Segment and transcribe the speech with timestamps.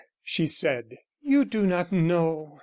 [0.23, 2.59] she said, 'you do not know.